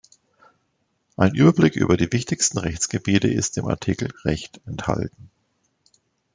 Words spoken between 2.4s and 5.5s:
Rechtsgebiete ist im Artikel "Recht" enthalten.